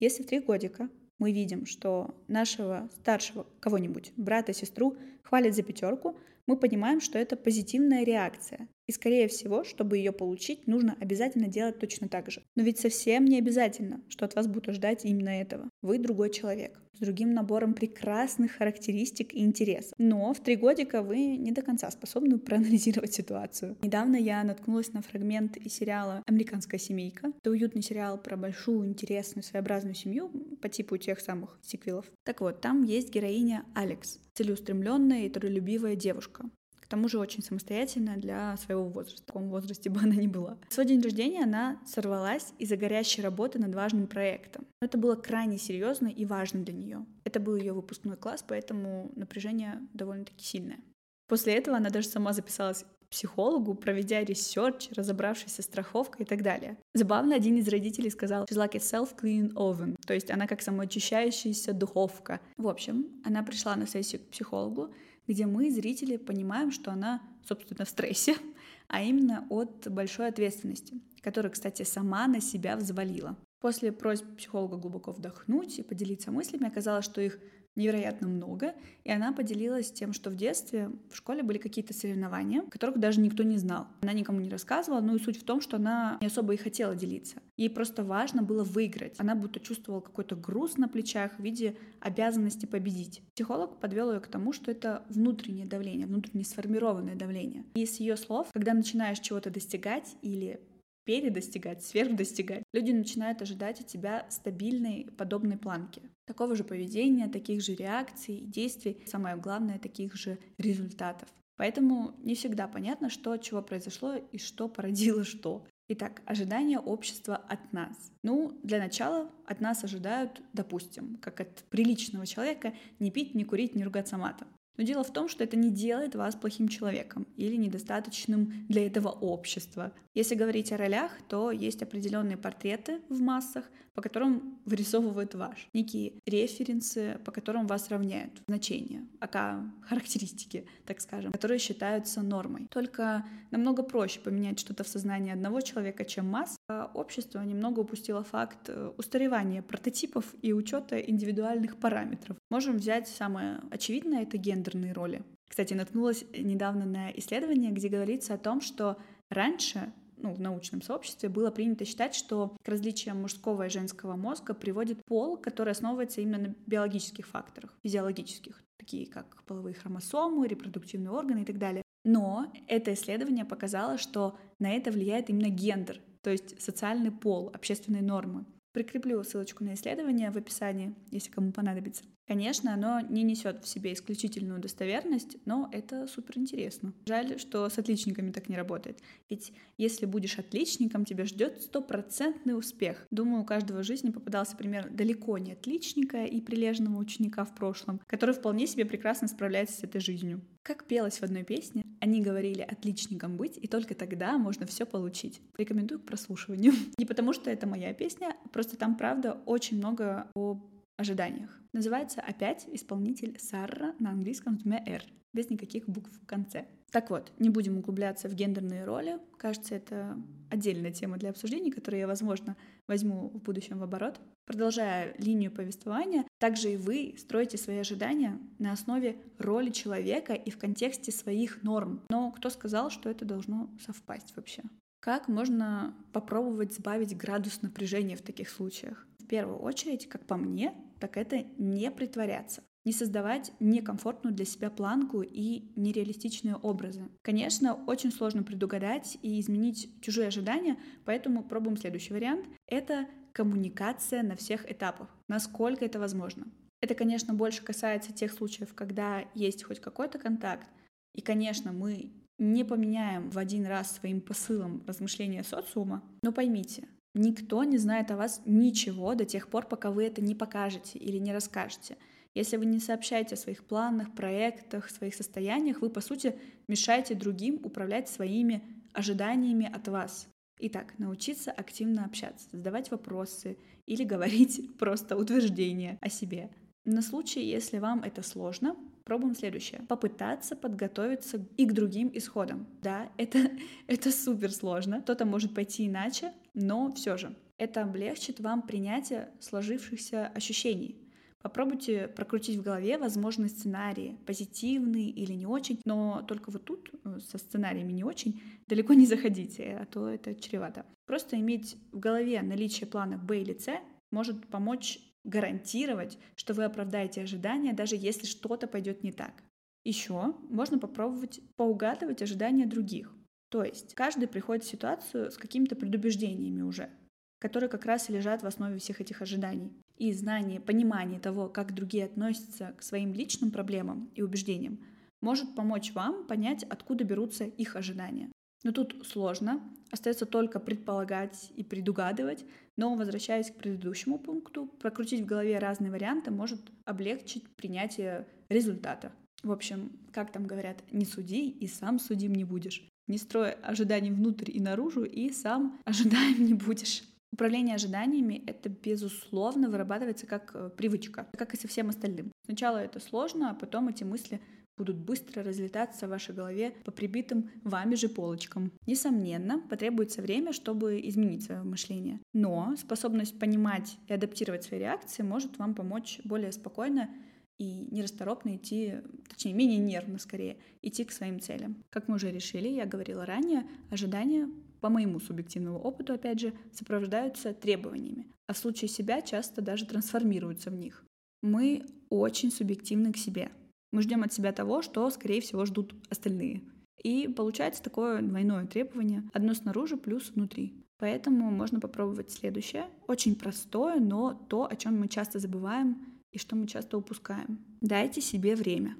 если 0.00 0.22
в 0.22 0.26
три 0.26 0.40
годика 0.40 0.88
мы 1.18 1.32
видим, 1.32 1.66
что 1.66 2.14
нашего 2.28 2.88
старшего 3.00 3.46
кого-нибудь, 3.60 4.12
брата, 4.16 4.52
сестру, 4.52 4.96
хвалят 5.22 5.54
за 5.54 5.62
пятерку, 5.62 6.16
мы 6.46 6.56
понимаем, 6.56 7.00
что 7.00 7.18
это 7.18 7.36
позитивная 7.36 8.04
реакция. 8.04 8.68
И, 8.88 8.92
скорее 8.92 9.28
всего, 9.28 9.64
чтобы 9.64 9.98
ее 9.98 10.12
получить, 10.12 10.66
нужно 10.66 10.96
обязательно 10.98 11.46
делать 11.46 11.78
точно 11.78 12.08
так 12.08 12.30
же. 12.30 12.42
Но 12.56 12.62
ведь 12.62 12.78
совсем 12.78 13.26
не 13.26 13.38
обязательно, 13.38 14.00
что 14.08 14.24
от 14.24 14.34
вас 14.34 14.46
будут 14.46 14.74
ждать 14.74 15.04
именно 15.04 15.28
этого. 15.28 15.68
Вы 15.82 15.98
другой 15.98 16.30
человек, 16.30 16.80
с 16.94 17.00
другим 17.00 17.34
набором 17.34 17.74
прекрасных 17.74 18.52
характеристик 18.52 19.34
и 19.34 19.44
интересов. 19.44 19.92
Но 19.98 20.32
в 20.32 20.40
три 20.40 20.56
годика 20.56 21.02
вы 21.02 21.36
не 21.36 21.52
до 21.52 21.62
конца 21.62 21.90
способны 21.90 22.38
проанализировать 22.38 23.12
ситуацию. 23.12 23.76
Недавно 23.82 24.16
я 24.16 24.42
наткнулась 24.42 24.92
на 24.92 25.02
фрагмент 25.02 25.58
из 25.58 25.74
сериала 25.74 26.22
«Американская 26.26 26.80
семейка». 26.80 27.32
Это 27.40 27.50
уютный 27.50 27.82
сериал 27.82 28.18
про 28.18 28.36
большую, 28.36 28.88
интересную, 28.88 29.44
своеобразную 29.44 29.94
семью 29.94 30.30
по 30.62 30.68
типу 30.68 30.96
тех 30.96 31.20
самых 31.20 31.58
сиквелов. 31.62 32.06
Так 32.24 32.40
вот, 32.40 32.60
там 32.62 32.82
есть 32.82 33.12
героиня 33.12 33.64
Алекс, 33.74 34.18
целеустремленная 34.34 35.26
и 35.26 35.28
трудолюбивая 35.28 35.94
девушка. 35.94 36.50
К 36.88 36.90
тому 36.92 37.06
же 37.10 37.18
очень 37.18 37.42
самостоятельная 37.42 38.16
для 38.16 38.56
своего 38.56 38.84
возраста, 38.84 39.22
в 39.22 39.26
каком 39.26 39.50
возрасте 39.50 39.90
бы 39.90 40.00
она 40.00 40.14
ни 40.14 40.26
была. 40.26 40.56
В 40.70 40.72
свой 40.72 40.86
день 40.86 41.02
рождения 41.02 41.42
она 41.42 41.78
сорвалась 41.84 42.54
из-за 42.58 42.78
горящей 42.78 43.22
работы 43.22 43.58
над 43.58 43.74
важным 43.74 44.06
проектом. 44.06 44.66
Но 44.80 44.86
это 44.86 44.96
было 44.96 45.14
крайне 45.14 45.58
серьезно 45.58 46.08
и 46.08 46.24
важно 46.24 46.60
для 46.64 46.72
нее. 46.72 47.04
Это 47.24 47.40
был 47.40 47.56
ее 47.56 47.74
выпускной 47.74 48.16
класс, 48.16 48.42
поэтому 48.48 49.12
напряжение 49.16 49.86
довольно-таки 49.92 50.42
сильное. 50.42 50.78
После 51.26 51.56
этого 51.56 51.76
она 51.76 51.90
даже 51.90 52.08
сама 52.08 52.32
записалась 52.32 52.86
психологу, 53.10 53.74
проведя 53.74 54.24
research, 54.24 54.88
разобравшись 54.92 55.52
со 55.52 55.62
страховкой 55.62 56.24
и 56.24 56.28
так 56.28 56.42
далее. 56.42 56.78
Забавно, 56.94 57.34
один 57.34 57.56
из 57.56 57.68
родителей 57.68 58.10
сказал 58.10 58.44
«She's 58.44 58.56
like 58.56 58.76
a 58.76 58.78
self-clean 58.78 59.52
oven», 59.52 59.96
то 60.06 60.14
есть 60.14 60.30
она 60.30 60.46
как 60.46 60.62
самоочищающаяся 60.62 61.74
духовка. 61.74 62.40
В 62.56 62.66
общем, 62.66 63.08
она 63.24 63.42
пришла 63.42 63.76
на 63.76 63.86
сессию 63.86 64.22
к 64.22 64.30
психологу, 64.30 64.94
где 65.28 65.46
мы, 65.46 65.70
зрители, 65.70 66.16
понимаем, 66.16 66.72
что 66.72 66.90
она, 66.90 67.22
собственно, 67.46 67.84
в 67.84 67.88
стрессе, 67.88 68.34
а 68.88 69.02
именно 69.02 69.46
от 69.50 69.86
большой 69.88 70.28
ответственности, 70.28 71.00
которую, 71.20 71.52
кстати, 71.52 71.84
сама 71.84 72.26
на 72.26 72.40
себя 72.40 72.76
взвалила. 72.76 73.36
После 73.60 73.92
просьб 73.92 74.24
психолога 74.36 74.76
глубоко 74.76 75.12
вдохнуть 75.12 75.78
и 75.78 75.82
поделиться 75.82 76.30
мыслями 76.30 76.66
оказалось, 76.66 77.04
что 77.04 77.20
их 77.20 77.38
невероятно 77.78 78.28
много, 78.28 78.74
и 79.04 79.10
она 79.10 79.32
поделилась 79.32 79.90
тем, 79.90 80.12
что 80.12 80.28
в 80.30 80.36
детстве 80.36 80.90
в 81.10 81.16
школе 81.16 81.42
были 81.42 81.58
какие-то 81.58 81.94
соревнования, 81.94 82.62
которых 82.62 82.98
даже 82.98 83.20
никто 83.20 83.42
не 83.42 83.56
знал. 83.56 83.86
Она 84.02 84.12
никому 84.12 84.40
не 84.40 84.50
рассказывала, 84.50 85.00
но 85.00 85.14
и 85.14 85.18
суть 85.18 85.40
в 85.40 85.44
том, 85.44 85.60
что 85.60 85.76
она 85.76 86.18
не 86.20 86.26
особо 86.26 86.54
и 86.54 86.56
хотела 86.56 86.94
делиться. 86.94 87.36
Ей 87.56 87.70
просто 87.70 88.04
важно 88.04 88.42
было 88.42 88.64
выиграть. 88.64 89.14
Она 89.18 89.34
будто 89.34 89.60
чувствовала 89.60 90.00
какой-то 90.00 90.36
груз 90.36 90.76
на 90.76 90.88
плечах 90.88 91.32
в 91.38 91.42
виде 91.42 91.76
обязанности 92.00 92.66
победить. 92.66 93.22
Психолог 93.34 93.78
подвел 93.80 94.12
ее 94.12 94.20
к 94.20 94.26
тому, 94.26 94.52
что 94.52 94.70
это 94.70 95.04
внутреннее 95.08 95.66
давление, 95.66 96.06
внутренне 96.06 96.44
сформированное 96.44 97.14
давление. 97.14 97.64
И 97.74 97.86
с 97.86 98.00
ее 98.00 98.16
слов, 98.16 98.48
когда 98.52 98.74
начинаешь 98.74 99.20
чего-то 99.20 99.50
достигать 99.50 100.16
или 100.22 100.60
передостигать, 101.08 101.82
сверхдостигать, 101.82 102.64
люди 102.74 102.92
начинают 102.92 103.40
ожидать 103.40 103.80
от 103.80 103.86
тебя 103.86 104.26
стабильной 104.28 105.08
подобной 105.16 105.56
планки. 105.56 106.02
Такого 106.26 106.54
же 106.54 106.64
поведения, 106.64 107.28
таких 107.28 107.62
же 107.62 107.74
реакций, 107.74 108.42
действий, 108.42 109.02
самое 109.06 109.36
главное, 109.36 109.78
таких 109.78 110.16
же 110.16 110.38
результатов. 110.58 111.30
Поэтому 111.56 112.14
не 112.18 112.34
всегда 112.34 112.68
понятно, 112.68 113.08
что 113.08 113.32
от 113.32 113.40
чего 113.40 113.62
произошло 113.62 114.16
и 114.16 114.36
что 114.36 114.68
породило 114.68 115.24
что. 115.24 115.66
Итак, 115.88 116.20
ожидания 116.26 116.78
общества 116.78 117.36
от 117.36 117.72
нас. 117.72 118.12
Ну, 118.22 118.60
для 118.62 118.78
начала 118.78 119.30
от 119.46 119.62
нас 119.62 119.82
ожидают, 119.84 120.42
допустим, 120.52 121.16
как 121.22 121.40
от 121.40 121.64
приличного 121.70 122.26
человека, 122.26 122.74
не 122.98 123.10
пить, 123.10 123.34
не 123.34 123.44
курить, 123.44 123.74
не 123.74 123.82
ругаться 123.82 124.18
матом. 124.18 124.46
Но 124.78 124.84
дело 124.84 125.02
в 125.02 125.12
том, 125.12 125.28
что 125.28 125.44
это 125.44 125.56
не 125.56 125.70
делает 125.70 126.14
вас 126.14 126.36
плохим 126.36 126.68
человеком 126.68 127.26
или 127.36 127.56
недостаточным 127.56 128.66
для 128.68 128.86
этого 128.86 129.08
общества. 129.08 129.92
Если 130.14 130.36
говорить 130.36 130.72
о 130.72 130.76
ролях, 130.76 131.12
то 131.28 131.50
есть 131.50 131.82
определенные 131.82 132.36
портреты 132.36 133.00
в 133.08 133.20
массах, 133.20 133.64
по 133.94 134.02
которым 134.02 134.60
вырисовывают 134.64 135.34
ваш. 135.34 135.68
Некие 135.74 136.12
референсы, 136.24 137.18
по 137.24 137.32
которым 137.32 137.66
вас 137.66 137.88
равняют. 137.88 138.30
Значения, 138.46 139.04
ака 139.18 139.64
характеристики, 139.82 140.68
так 140.86 141.00
скажем, 141.00 141.32
которые 141.32 141.58
считаются 141.58 142.22
нормой. 142.22 142.68
Только 142.70 143.26
намного 143.50 143.82
проще 143.82 144.20
поменять 144.20 144.60
что-то 144.60 144.84
в 144.84 144.88
сознании 144.88 145.32
одного 145.32 145.60
человека, 145.62 146.04
чем 146.04 146.26
масс. 146.28 146.56
А 146.70 146.90
общество 146.92 147.40
немного 147.40 147.80
упустило 147.80 148.22
факт 148.22 148.68
э, 148.68 148.92
устаревания 148.98 149.62
прототипов 149.62 150.34
и 150.42 150.52
учета 150.52 150.98
индивидуальных 150.98 151.78
параметров. 151.78 152.36
Можем 152.50 152.76
взять 152.76 153.08
самое 153.08 153.62
очевидное— 153.70 154.22
это 154.24 154.36
гендерные 154.36 154.92
роли. 154.92 155.22
Кстати, 155.48 155.72
наткнулась 155.72 156.26
недавно 156.36 156.84
на 156.84 157.10
исследование, 157.12 157.72
где 157.72 157.88
говорится 157.88 158.34
о 158.34 158.38
том, 158.38 158.60
что 158.60 158.98
раньше 159.30 159.92
ну, 160.18 160.34
в 160.34 160.40
научном 160.40 160.82
сообществе 160.82 161.28
было 161.28 161.50
принято 161.50 161.86
считать, 161.86 162.14
что 162.14 162.56
к 162.62 162.68
различиям 162.68 163.22
мужского 163.22 163.66
и 163.66 163.70
женского 163.70 164.16
мозга 164.16 164.52
приводит 164.52 165.02
пол, 165.06 165.36
который 165.36 165.72
основывается 165.72 166.20
именно 166.20 166.38
на 166.38 166.54
биологических 166.66 167.26
факторах, 167.26 167.78
физиологических, 167.82 168.62
такие 168.76 169.06
как 169.06 169.42
половые 169.44 169.74
хромосомы, 169.74 170.46
репродуктивные 170.46 171.12
органы 171.12 171.42
и 171.42 171.44
так 171.44 171.58
далее. 171.58 171.82
Но 172.04 172.52
это 172.66 172.92
исследование 172.94 173.44
показало, 173.44 173.98
что 173.98 174.36
на 174.58 174.70
это 174.70 174.90
влияет 174.90 175.30
именно 175.30 175.48
гендер, 175.48 176.00
то 176.28 176.32
есть 176.32 176.60
социальный 176.60 177.10
пол, 177.10 177.50
общественные 177.54 178.02
нормы. 178.02 178.44
Прикреплю 178.74 179.24
ссылочку 179.24 179.64
на 179.64 179.72
исследование 179.72 180.30
в 180.30 180.36
описании, 180.36 180.94
если 181.10 181.30
кому 181.30 181.52
понадобится. 181.52 182.04
Конечно, 182.26 182.74
оно 182.74 183.00
не 183.00 183.22
несет 183.22 183.64
в 183.64 183.66
себе 183.66 183.94
исключительную 183.94 184.60
достоверность, 184.60 185.38
но 185.46 185.70
это 185.72 186.06
супер 186.06 186.36
интересно. 186.36 186.92
Жаль, 187.06 187.38
что 187.38 187.66
с 187.66 187.78
отличниками 187.78 188.30
так 188.30 188.50
не 188.50 188.56
работает. 188.56 188.98
Ведь 189.30 189.54
если 189.78 190.04
будешь 190.04 190.38
отличником, 190.38 191.06
тебя 191.06 191.24
ждет 191.24 191.62
стопроцентный 191.62 192.58
успех. 192.58 193.06
Думаю, 193.10 193.44
у 193.44 193.46
каждого 193.46 193.78
в 193.78 193.86
жизни 193.86 194.10
попадался 194.10 194.54
пример 194.54 194.90
далеко 194.90 195.38
не 195.38 195.52
отличника 195.52 196.24
и 196.24 196.42
прилежного 196.42 196.98
ученика 196.98 197.46
в 197.46 197.54
прошлом, 197.54 198.02
который 198.06 198.34
вполне 198.34 198.66
себе 198.66 198.84
прекрасно 198.84 199.28
справляется 199.28 199.78
с 199.78 199.84
этой 199.84 200.02
жизнью. 200.02 200.42
Как 200.68 200.84
пелось 200.84 201.20
в 201.20 201.22
одной 201.22 201.44
песне, 201.44 201.82
они 201.98 202.20
говорили 202.20 202.60
отличником 202.60 203.38
быть, 203.38 203.56
и 203.56 203.66
только 203.66 203.94
тогда 203.94 204.36
можно 204.36 204.66
все 204.66 204.84
получить. 204.84 205.40
Рекомендую 205.56 205.98
к 205.98 206.04
прослушиванию. 206.04 206.74
Не 206.98 207.06
потому, 207.06 207.32
что 207.32 207.50
это 207.50 207.66
моя 207.66 207.94
песня, 207.94 208.36
просто 208.52 208.76
там, 208.76 208.94
правда, 208.98 209.38
очень 209.46 209.78
много 209.78 210.30
о 210.34 210.60
ожиданиях. 210.98 211.58
Называется 211.72 212.20
опять 212.20 212.66
исполнитель 212.70 213.38
Сарра 213.38 213.94
на 213.98 214.10
английском 214.10 214.58
с 214.58 214.62
двумя 214.62 214.82
«р», 214.84 215.02
без 215.32 215.48
никаких 215.48 215.88
букв 215.88 216.10
в 216.20 216.26
конце. 216.26 216.66
Так 216.90 217.10
вот, 217.10 217.32
не 217.38 217.50
будем 217.50 217.78
углубляться 217.78 218.28
в 218.28 218.34
гендерные 218.34 218.84
роли. 218.84 219.18
Кажется, 219.36 219.74
это 219.74 220.16
отдельная 220.50 220.90
тема 220.90 221.18
для 221.18 221.30
обсуждений, 221.30 221.70
которую 221.70 222.00
я, 222.00 222.06
возможно, 222.06 222.56
возьму 222.86 223.28
в 223.28 223.42
будущем 223.42 223.78
в 223.78 223.82
оборот. 223.82 224.20
Продолжая 224.46 225.14
линию 225.18 225.52
повествования, 225.52 226.24
также 226.38 226.72
и 226.72 226.76
вы 226.76 227.14
строите 227.18 227.58
свои 227.58 227.78
ожидания 227.78 228.38
на 228.58 228.72
основе 228.72 229.18
роли 229.38 229.70
человека 229.70 230.32
и 230.32 230.50
в 230.50 230.58
контексте 230.58 231.12
своих 231.12 231.62
норм. 231.62 232.02
Но 232.08 232.32
кто 232.32 232.48
сказал, 232.48 232.90
что 232.90 233.10
это 233.10 233.26
должно 233.26 233.70
совпасть 233.84 234.34
вообще? 234.34 234.62
Как 235.00 235.28
можно 235.28 235.94
попробовать 236.12 236.74
сбавить 236.74 237.16
градус 237.16 237.60
напряжения 237.60 238.16
в 238.16 238.22
таких 238.22 238.48
случаях? 238.48 239.06
Первую 239.28 239.58
очередь, 239.58 240.08
как 240.08 240.26
по 240.26 240.36
мне, 240.36 240.74
так 241.00 241.16
это 241.16 241.44
не 241.58 241.90
притворяться. 241.90 242.62
не 242.84 242.92
создавать 242.92 243.52
некомфортную 243.60 244.34
для 244.34 244.46
себя 244.46 244.70
планку 244.70 245.20
и 245.20 245.72
нереалистичные 245.76 246.56
образы. 246.56 247.02
Конечно, 247.20 247.74
очень 247.86 248.10
сложно 248.10 248.42
предугадать 248.42 249.18
и 249.20 249.38
изменить 249.40 250.00
чужие 250.00 250.28
ожидания, 250.28 250.78
поэтому 251.04 251.44
пробуем 251.44 251.76
следующий 251.76 252.14
вариант. 252.14 252.46
Это 252.66 253.06
коммуникация 253.34 254.22
на 254.22 254.36
всех 254.36 254.70
этапах, 254.70 255.14
насколько 255.28 255.84
это 255.84 255.98
возможно. 255.98 256.46
Это, 256.80 256.94
конечно, 256.94 257.34
больше 257.34 257.62
касается 257.62 258.14
тех 258.14 258.32
случаев, 258.32 258.72
когда 258.74 259.24
есть 259.34 259.64
хоть 259.64 259.80
какой-то 259.80 260.18
контакт, 260.18 260.66
и, 261.14 261.20
конечно, 261.20 261.72
мы 261.72 262.12
не 262.38 262.64
поменяем 262.64 263.28
в 263.28 263.36
один 263.36 263.66
раз 263.66 263.96
своим 263.96 264.22
посылом 264.22 264.82
размышления 264.86 265.42
социума, 265.42 266.02
но 266.22 266.32
поймите, 266.32 266.88
никто 267.14 267.64
не 267.64 267.78
знает 267.78 268.10
о 268.10 268.16
вас 268.16 268.42
ничего 268.44 269.14
до 269.14 269.24
тех 269.24 269.48
пор, 269.48 269.66
пока 269.66 269.90
вы 269.90 270.04
это 270.04 270.22
не 270.22 270.34
покажете 270.34 270.98
или 270.98 271.18
не 271.18 271.32
расскажете. 271.32 271.96
Если 272.34 272.56
вы 272.56 272.66
не 272.66 272.78
сообщаете 272.78 273.34
о 273.34 273.38
своих 273.38 273.64
планах, 273.64 274.14
проектах, 274.14 274.90
своих 274.90 275.14
состояниях, 275.14 275.80
вы, 275.80 275.90
по 275.90 276.00
сути, 276.00 276.38
мешаете 276.68 277.14
другим 277.14 277.60
управлять 277.64 278.08
своими 278.08 278.62
ожиданиями 278.92 279.70
от 279.72 279.88
вас. 279.88 280.28
Итак, 280.60 280.98
научиться 280.98 281.50
активно 281.50 282.04
общаться, 282.04 282.48
задавать 282.52 282.90
вопросы 282.90 283.56
или 283.86 284.04
говорить 284.04 284.60
просто 284.78 285.16
утверждения 285.16 285.98
о 286.00 286.08
себе. 286.08 286.50
На 286.84 287.02
случай, 287.02 287.44
если 287.44 287.78
вам 287.78 288.02
это 288.02 288.22
сложно, 288.22 288.76
пробуем 289.08 289.34
следующее. 289.34 289.80
Попытаться 289.88 290.54
подготовиться 290.54 291.42
и 291.56 291.64
к 291.64 291.72
другим 291.72 292.10
исходам. 292.12 292.66
Да, 292.82 293.10
это, 293.16 293.50
это 293.86 294.12
супер 294.12 294.52
сложно. 294.52 295.00
Кто-то 295.00 295.24
может 295.24 295.54
пойти 295.54 295.86
иначе, 295.86 296.32
но 296.54 296.92
все 296.92 297.16
же. 297.16 297.34
Это 297.56 297.82
облегчит 297.82 298.38
вам 298.38 298.62
принятие 298.62 299.30
сложившихся 299.40 300.26
ощущений. 300.28 300.96
Попробуйте 301.40 302.08
прокрутить 302.08 302.58
в 302.58 302.62
голове 302.62 302.98
возможные 302.98 303.48
сценарии, 303.48 304.18
позитивные 304.26 305.08
или 305.08 305.32
не 305.32 305.46
очень, 305.46 305.80
но 305.84 306.22
только 306.28 306.50
вот 306.50 306.64
тут 306.64 306.90
э, 307.04 307.18
со 307.20 307.38
сценариями 307.38 307.92
не 307.92 308.04
очень 308.04 308.42
далеко 308.66 308.92
не 308.92 309.06
заходите, 309.06 309.78
а 309.80 309.86
то 309.86 310.08
это 310.08 310.34
чревато. 310.34 310.84
Просто 311.06 311.36
иметь 311.36 311.76
в 311.92 311.98
голове 311.98 312.42
наличие 312.42 312.86
планов 312.86 313.24
Б 313.24 313.40
или 313.40 313.54
С 313.54 313.68
может 314.10 314.48
помочь 314.48 314.98
гарантировать, 315.28 316.18
что 316.34 316.54
вы 316.54 316.64
оправдаете 316.64 317.22
ожидания, 317.22 317.72
даже 317.72 317.96
если 317.96 318.26
что-то 318.26 318.66
пойдет 318.66 319.02
не 319.02 319.12
так. 319.12 319.42
Еще 319.84 320.34
можно 320.48 320.78
попробовать 320.78 321.40
поугадывать 321.56 322.22
ожидания 322.22 322.66
других. 322.66 323.14
То 323.50 323.62
есть 323.62 323.94
каждый 323.94 324.28
приходит 324.28 324.64
в 324.64 324.68
ситуацию 324.68 325.30
с 325.30 325.38
какими-то 325.38 325.76
предубеждениями 325.76 326.62
уже, 326.62 326.90
которые 327.38 327.70
как 327.70 327.86
раз 327.86 328.10
и 328.10 328.12
лежат 328.12 328.42
в 328.42 328.46
основе 328.46 328.78
всех 328.78 329.00
этих 329.00 329.22
ожиданий. 329.22 329.72
И 329.96 330.12
знание, 330.12 330.60
понимание 330.60 331.18
того, 331.18 331.48
как 331.48 331.74
другие 331.74 332.04
относятся 332.04 332.74
к 332.76 332.82
своим 332.82 333.12
личным 333.12 333.50
проблемам 333.50 334.10
и 334.14 334.22
убеждениям, 334.22 334.80
может 335.20 335.54
помочь 335.54 335.92
вам 335.92 336.26
понять, 336.26 336.64
откуда 336.64 337.04
берутся 337.04 337.44
их 337.44 337.74
ожидания. 337.74 338.30
Но 338.64 338.72
тут 338.72 339.06
сложно, 339.06 339.62
остается 339.90 340.26
только 340.26 340.60
предполагать 340.60 341.50
и 341.56 341.64
предугадывать, 341.64 342.44
но, 342.78 342.94
возвращаясь 342.94 343.50
к 343.50 343.56
предыдущему 343.56 344.18
пункту, 344.18 344.66
прокрутить 344.80 345.20
в 345.20 345.26
голове 345.26 345.58
разные 345.58 345.90
варианты 345.90 346.30
может 346.30 346.60
облегчить 346.86 347.44
принятие 347.56 348.26
результата. 348.48 349.12
В 349.42 349.50
общем, 349.50 349.92
как 350.12 350.32
там 350.32 350.46
говорят, 350.46 350.82
не 350.92 351.04
суди 351.04 351.50
и 351.50 351.66
сам 351.66 351.98
судим 351.98 352.32
не 352.32 352.44
будешь. 352.44 352.88
Не 353.08 353.18
строй 353.18 353.52
ожиданий 353.52 354.12
внутрь 354.12 354.50
и 354.52 354.60
наружу, 354.60 355.04
и 355.04 355.30
сам 355.30 355.80
ожидаем 355.84 356.44
не 356.44 356.54
будешь. 356.54 357.02
Управление 357.32 357.74
ожиданиями— 357.74 358.42
это, 358.46 358.68
безусловно, 358.68 359.68
вырабатывается 359.68 360.26
как 360.26 360.52
э, 360.54 360.70
привычка, 360.70 361.26
как 361.36 361.54
и 361.54 361.58
со 361.58 361.68
всем 361.68 361.88
остальным. 361.88 362.32
Сначала 362.46 362.78
это 362.78 363.00
сложно, 363.00 363.50
а 363.50 363.54
потом 363.54 363.88
эти 363.88 364.04
мысли 364.04 364.40
будут 364.78 364.96
быстро 364.96 365.42
разлетаться 365.42 366.06
в 366.06 366.10
вашей 366.10 366.34
голове 366.34 366.72
по 366.84 366.90
прибитым 366.90 367.50
вами 367.62 367.94
же 367.94 368.08
полочкам. 368.08 368.72
Несомненно, 368.86 369.60
потребуется 369.68 370.22
время, 370.22 370.52
чтобы 370.52 371.00
изменить 371.04 371.44
свое 371.44 371.62
мышление. 371.62 372.20
Но 372.32 372.74
способность 372.76 373.38
понимать 373.38 373.98
и 374.06 374.12
адаптировать 374.12 374.64
свои 374.64 374.80
реакции 374.80 375.22
может 375.22 375.58
вам 375.58 375.74
помочь 375.74 376.20
более 376.24 376.52
спокойно 376.52 377.10
и 377.58 377.88
нерасторопно 377.90 378.56
идти, 378.56 378.94
точнее, 379.28 379.52
менее 379.52 379.78
нервно 379.78 380.18
скорее, 380.18 380.58
идти 380.80 381.04
к 381.04 381.12
своим 381.12 381.40
целям. 381.40 381.84
Как 381.90 382.08
мы 382.08 382.14
уже 382.14 382.30
решили, 382.30 382.68
я 382.68 382.86
говорила 382.86 383.26
ранее, 383.26 383.64
ожидания, 383.90 384.48
по 384.80 384.88
моему 384.88 385.18
субъективному 385.18 385.78
опыту, 385.78 386.12
опять 386.14 386.38
же, 386.40 386.52
сопровождаются 386.72 387.52
требованиями, 387.52 388.28
а 388.46 388.52
в 388.52 388.58
случае 388.58 388.88
себя 388.88 389.22
часто 389.22 389.60
даже 389.60 389.86
трансформируются 389.86 390.70
в 390.70 390.74
них. 390.74 391.04
Мы 391.42 391.84
очень 392.10 392.50
субъективны 392.50 393.12
к 393.12 393.16
себе. 393.16 393.50
Мы 393.92 394.02
ждем 394.02 394.22
от 394.22 394.32
себя 394.32 394.52
того, 394.52 394.82
что, 394.82 395.08
скорее 395.10 395.40
всего, 395.40 395.64
ждут 395.64 395.94
остальные. 396.10 396.62
И 397.02 397.28
получается 397.28 397.82
такое 397.82 398.20
двойное 398.22 398.66
требование. 398.66 399.28
Одно 399.32 399.54
снаружи 399.54 399.96
плюс 399.96 400.30
внутри. 400.30 400.84
Поэтому 400.98 401.50
можно 401.50 401.78
попробовать 401.78 402.30
следующее. 402.30 402.86
Очень 403.06 403.36
простое, 403.36 404.00
но 404.00 404.34
то, 404.48 404.66
о 404.68 404.76
чем 404.76 404.98
мы 404.98 405.08
часто 405.08 405.38
забываем 405.38 406.20
и 406.32 406.38
что 406.38 406.56
мы 406.56 406.66
часто 406.66 406.98
упускаем. 406.98 407.64
Дайте 407.80 408.20
себе 408.20 408.56
время. 408.56 408.96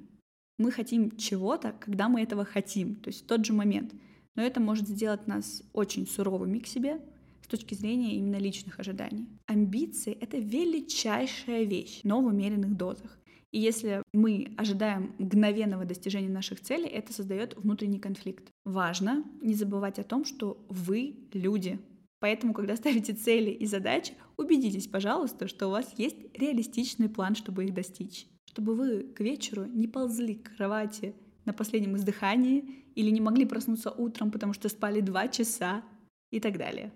Мы 0.59 0.71
хотим 0.71 1.17
чего-то, 1.17 1.73
когда 1.73 2.09
мы 2.09 2.23
этого 2.23 2.45
хотим, 2.45 2.97
то 2.97 3.09
есть 3.09 3.25
в 3.25 3.27
тот 3.27 3.45
же 3.45 3.53
момент. 3.53 3.95
Но 4.35 4.43
это 4.43 4.61
может 4.61 4.89
сделать 4.89 5.27
нас 5.27 5.63
очень 5.73 6.07
суровыми 6.07 6.61
к 6.61 6.67
себе 6.67 7.01
с 7.43 7.49
точки 7.49 7.75
зрения 7.75 8.17
именно 8.17 8.37
личных 8.37 8.79
ожиданий. 8.79 9.27
Амбиции— 9.47 10.13
это 10.21 10.39
величайшая 10.39 11.65
вещь, 11.65 12.01
но 12.05 12.21
в 12.21 12.27
умеренных 12.27 12.77
дозах. 12.77 13.19
И 13.51 13.59
если 13.59 14.03
мы 14.13 14.53
ожидаем 14.59 15.15
мгновенного 15.19 15.85
достижения 15.85 16.29
наших 16.29 16.61
целей, 16.61 16.89
это 16.89 17.13
создает 17.13 17.57
внутренний 17.57 17.99
конфликт. 17.99 18.51
Важно 18.65 19.25
не 19.41 19.55
забывать 19.55 19.99
о 19.99 20.05
том, 20.05 20.25
что 20.25 20.65
вы 20.69 21.17
люди. 21.33 21.79
Поэтому, 22.21 22.53
когда 22.53 22.77
ставите 22.77 23.15
цели 23.15 23.51
и 23.51 23.67
задачи, 23.67 24.15
убедитесь, 24.37 24.87
пожалуйста, 24.87 25.49
что 25.49 25.69
у 25.69 25.71
вас 25.71 25.95
есть 25.97 26.17
реалистичный 26.35 27.09
план, 27.09 27.35
чтобы 27.35 27.65
их 27.65 27.75
достичь. 27.75 28.27
Чтобы 28.47 28.75
вы 28.75 29.03
к 29.03 29.21
вечеру 29.21 29.65
не 29.65 29.89
ползли 29.89 30.35
к 30.35 30.57
кровати 30.57 31.15
на 31.45 31.55
последнем 31.55 31.97
издыхании 31.97 32.85
или 32.95 33.11
не 33.11 33.21
могли 33.21 33.47
проснуться 33.47 33.91
утром, 33.91 34.31
потому 34.31 34.53
что 34.53 34.69
спали 34.69 35.01
два 35.01 35.29
часа 35.29 35.83
и 36.31 36.41
так 36.41 36.59
далее. 36.59 36.93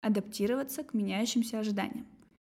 Адаптироваться 0.00 0.84
к 0.84 0.94
меняющимся 0.94 1.58
ожиданиям. 1.58 2.06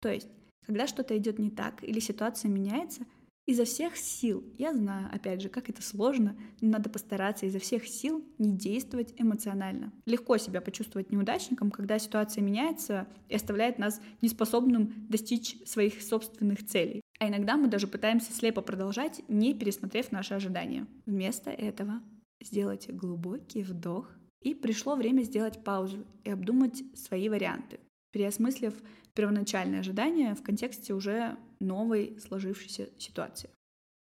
То 0.01 0.09
есть 0.09 0.27
когда 0.67 0.85
что-то 0.85 1.17
идет 1.17 1.39
не 1.39 1.49
так 1.49 1.83
или 1.83 1.99
ситуация 1.99 2.49
меняется, 2.49 3.05
изо 3.47 3.63
всех 3.63 3.95
сил, 3.95 4.43
я 4.57 4.73
знаю, 4.73 5.09
опять 5.13 5.41
же, 5.41 5.47
как 5.47 5.69
это 5.69 5.81
сложно, 5.81 6.35
но 6.59 6.71
надо 6.71 6.89
постараться 6.89 7.45
изо 7.45 7.59
всех 7.59 7.87
сил 7.87 8.21
не 8.37 8.51
действовать 8.51 9.13
эмоционально. 9.17 9.93
Легко 10.05 10.37
себя 10.37 10.59
почувствовать 10.59 11.09
неудачником, 11.09 11.71
когда 11.71 11.97
ситуация 11.97 12.41
меняется 12.41 13.07
и 13.29 13.35
оставляет 13.35 13.79
нас 13.79 14.01
неспособным 14.21 15.07
достичь 15.07 15.57
своих 15.65 16.01
собственных 16.01 16.65
целей. 16.65 16.99
А 17.19 17.29
иногда 17.29 17.55
мы 17.55 17.69
даже 17.69 17.87
пытаемся 17.87 18.33
слепо 18.33 18.61
продолжать, 18.61 19.21
не 19.29 19.53
пересмотрев 19.53 20.11
наши 20.11 20.33
ожидания. 20.33 20.85
Вместо 21.05 21.49
этого 21.49 22.01
сделайте 22.41 22.91
глубокий 22.91 23.63
вдох, 23.63 24.11
и 24.41 24.53
пришло 24.53 24.95
время 24.95 25.21
сделать 25.21 25.63
паузу 25.63 26.05
и 26.25 26.29
обдумать 26.29 26.83
свои 26.95 27.29
варианты, 27.29 27.79
переосмыслив 28.11 28.73
первоначальные 29.13 29.81
ожидания 29.81 30.35
в 30.35 30.43
контексте 30.43 30.93
уже 30.93 31.37
новой 31.59 32.17
сложившейся 32.19 32.89
ситуации. 32.97 33.49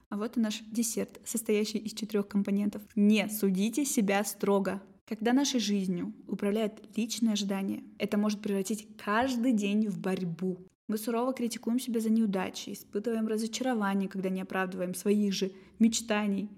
А 0.10 0.18
вот 0.18 0.38
и 0.38 0.40
наш 0.40 0.62
десерт, 0.72 1.20
состоящий 1.26 1.78
из 1.78 1.94
четырех 1.94 2.28
компонентов. 2.28 2.82
Не 2.96 3.28
судите 3.30 3.86
себя 3.86 4.24
строго. 4.24 4.82
Когда 5.06 5.34
нашей 5.34 5.60
жизнью 5.60 6.14
управляют 6.28 6.82
личные 6.96 7.34
ожидания, 7.34 7.84
это 8.00 8.18
может 8.18 8.42
превратить 8.42 8.88
каждый 8.98 9.52
день 9.52 9.88
в 9.88 10.00
борьбу. 10.00 10.58
Мы 10.88 10.98
сурово 10.98 11.34
критикуем 11.34 11.80
себя 11.80 12.00
за 12.00 12.10
неудачи, 12.10 12.72
испытываем 12.72 13.28
разочарование, 13.28 14.10
когда 14.10 14.30
не 14.30 14.42
оправдываем 14.42 14.94
своих 14.94 15.34
же 15.34 15.52
мечтаний. 15.80 16.50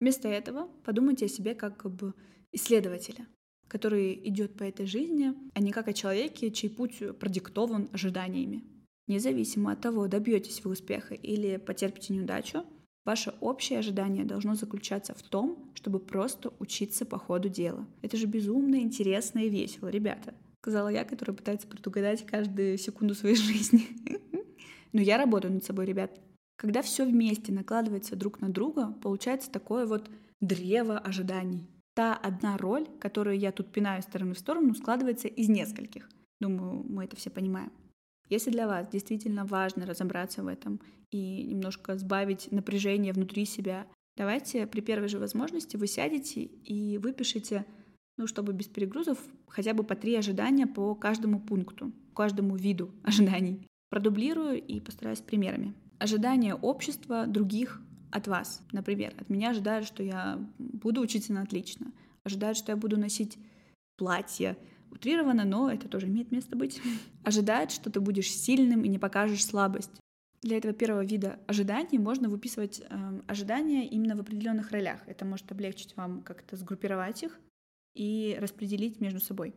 Вместо 0.00 0.28
этого 0.28 0.68
подумайте 0.84 1.26
о 1.26 1.28
себе 1.28 1.54
как 1.54 1.84
об 1.84 2.02
исследователе 2.52 3.26
который 3.68 4.14
идет 4.28 4.54
по 4.54 4.62
этой 4.62 4.86
жизни, 4.86 5.34
а 5.54 5.60
не 5.60 5.72
как 5.72 5.88
о 5.88 5.92
человеке, 5.92 6.50
чей 6.50 6.70
путь 6.70 7.02
продиктован 7.18 7.88
ожиданиями. 7.92 8.64
Независимо 9.08 9.72
от 9.72 9.80
того, 9.80 10.08
добьетесь 10.08 10.64
вы 10.64 10.72
успеха 10.72 11.14
или 11.14 11.58
потерпите 11.58 12.12
неудачу, 12.12 12.64
ваше 13.04 13.34
общее 13.40 13.78
ожидание 13.78 14.24
должно 14.24 14.54
заключаться 14.54 15.14
в 15.14 15.22
том, 15.22 15.70
чтобы 15.74 16.00
просто 16.00 16.52
учиться 16.58 17.06
по 17.06 17.18
ходу 17.18 17.48
дела. 17.48 17.86
Это 18.02 18.16
же 18.16 18.26
безумно 18.26 18.76
интересно 18.76 19.40
и 19.40 19.48
весело, 19.48 19.88
ребята. 19.88 20.34
Сказала 20.60 20.88
я, 20.88 21.04
которая 21.04 21.36
пытается 21.36 21.68
предугадать 21.68 22.26
каждую 22.26 22.78
секунду 22.78 23.14
своей 23.14 23.36
жизни. 23.36 23.86
Но 24.92 25.00
я 25.00 25.18
работаю 25.18 25.54
над 25.54 25.64
собой, 25.64 25.86
ребят. 25.86 26.10
Когда 26.56 26.82
все 26.82 27.04
вместе 27.04 27.52
накладывается 27.52 28.16
друг 28.16 28.40
на 28.40 28.48
друга, 28.48 28.92
получается 29.02 29.50
такое 29.50 29.86
вот 29.86 30.10
древо 30.40 30.98
ожиданий 30.98 31.68
та 31.96 32.14
одна 32.14 32.58
роль, 32.58 32.86
которую 33.00 33.38
я 33.38 33.52
тут 33.52 33.72
пинаю 33.72 34.02
стороны 34.02 34.34
в 34.34 34.38
сторону, 34.38 34.74
складывается 34.74 35.28
из 35.28 35.48
нескольких. 35.48 36.08
Думаю, 36.40 36.84
мы 36.86 37.04
это 37.04 37.16
все 37.16 37.30
понимаем. 37.30 37.72
Если 38.28 38.50
для 38.50 38.66
вас 38.66 38.88
действительно 38.88 39.46
важно 39.46 39.86
разобраться 39.86 40.42
в 40.42 40.46
этом 40.46 40.78
и 41.10 41.42
немножко 41.44 41.96
сбавить 41.96 42.52
напряжение 42.52 43.14
внутри 43.14 43.46
себя, 43.46 43.86
давайте 44.14 44.66
при 44.66 44.82
первой 44.82 45.08
же 45.08 45.18
возможности 45.18 45.78
вы 45.78 45.86
сядете 45.86 46.42
и 46.42 46.98
выпишите, 46.98 47.64
ну, 48.18 48.26
чтобы 48.26 48.52
без 48.52 48.66
перегрузов, 48.66 49.18
хотя 49.48 49.72
бы 49.72 49.82
по 49.82 49.94
три 49.94 50.16
ожидания 50.16 50.66
по 50.66 50.94
каждому 50.94 51.40
пункту, 51.40 51.92
каждому 52.14 52.56
виду 52.56 52.90
ожиданий. 53.04 53.66
Продублирую 53.88 54.62
и 54.62 54.80
постараюсь 54.80 55.20
примерами. 55.20 55.72
Ожидания 55.98 56.54
общества 56.54 57.26
других 57.26 57.80
от 58.10 58.26
вас. 58.28 58.62
Например, 58.72 59.14
от 59.18 59.28
меня 59.28 59.50
ожидают, 59.50 59.86
что 59.86 60.02
я 60.02 60.38
буду 60.58 61.00
учиться 61.00 61.32
на 61.32 61.42
отлично. 61.42 61.92
Ожидают, 62.24 62.58
что 62.58 62.72
я 62.72 62.76
буду 62.76 62.98
носить 62.98 63.38
платье, 63.96 64.56
утрированно, 64.90 65.44
но 65.44 65.70
это 65.70 65.88
тоже 65.88 66.06
имеет 66.06 66.30
место 66.32 66.56
быть. 66.56 66.80
Ожидают, 67.24 67.70
что 67.70 67.90
ты 67.90 68.00
будешь 68.00 68.30
сильным 68.30 68.84
и 68.84 68.88
не 68.88 68.98
покажешь 68.98 69.44
слабость. 69.44 69.90
Для 70.42 70.58
этого 70.58 70.74
первого 70.74 71.04
вида 71.04 71.38
ожиданий 71.46 71.98
можно 71.98 72.28
выписывать 72.28 72.80
э, 72.80 73.20
ожидания 73.26 73.88
именно 73.88 74.16
в 74.16 74.20
определенных 74.20 74.70
ролях. 74.70 75.00
Это 75.06 75.24
может 75.24 75.50
облегчить 75.50 75.96
вам 75.96 76.22
как-то 76.22 76.56
сгруппировать 76.56 77.22
их 77.22 77.38
и 77.94 78.36
распределить 78.40 79.00
между 79.00 79.18
собой. 79.18 79.54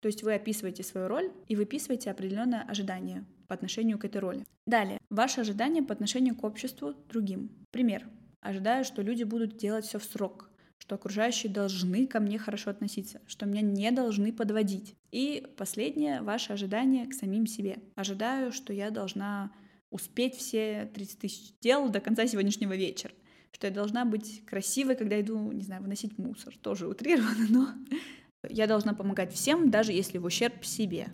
То 0.00 0.06
есть 0.06 0.22
вы 0.22 0.34
описываете 0.34 0.82
свою 0.82 1.08
роль 1.08 1.30
и 1.48 1.56
выписываете 1.56 2.10
определенное 2.10 2.62
ожидание 2.62 3.26
по 3.50 3.54
отношению 3.54 3.98
к 3.98 4.04
этой 4.04 4.18
роли. 4.18 4.44
Далее, 4.64 5.00
ваши 5.10 5.40
ожидания 5.40 5.82
по 5.82 5.92
отношению 5.92 6.36
к 6.36 6.44
обществу 6.44 6.94
другим. 7.08 7.50
Пример. 7.72 8.06
Ожидаю, 8.40 8.84
что 8.84 9.02
люди 9.02 9.24
будут 9.24 9.56
делать 9.56 9.84
все 9.84 9.98
в 9.98 10.04
срок, 10.04 10.50
что 10.78 10.94
окружающие 10.94 11.52
должны 11.52 12.06
ко 12.06 12.20
мне 12.20 12.38
хорошо 12.38 12.70
относиться, 12.70 13.20
что 13.26 13.46
меня 13.46 13.62
не 13.62 13.90
должны 13.90 14.32
подводить. 14.32 14.94
И 15.10 15.44
последнее, 15.56 16.22
ваше 16.22 16.52
ожидание 16.52 17.08
к 17.08 17.12
самим 17.12 17.48
себе. 17.48 17.78
Ожидаю, 17.96 18.52
что 18.52 18.72
я 18.72 18.90
должна 18.90 19.50
успеть 19.90 20.36
все 20.36 20.88
30 20.94 21.18
тысяч 21.18 21.52
дел 21.60 21.88
до 21.88 21.98
конца 21.98 22.28
сегодняшнего 22.28 22.76
вечера. 22.76 23.12
Что 23.50 23.66
я 23.66 23.72
должна 23.72 24.04
быть 24.04 24.44
красивой, 24.46 24.94
когда 24.94 25.20
иду, 25.20 25.50
не 25.50 25.64
знаю, 25.64 25.82
выносить 25.82 26.18
мусор. 26.18 26.56
Тоже 26.56 26.86
утрировано, 26.86 27.46
но 27.48 27.68
я 28.48 28.68
должна 28.68 28.94
помогать 28.94 29.32
всем, 29.32 29.72
даже 29.72 29.90
если 29.90 30.18
в 30.18 30.24
ущерб 30.24 30.64
себе. 30.64 31.08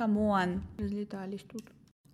Come 0.00 0.35
on, 0.35 0.62
разлетались 0.78 1.42
тут. 1.42 1.62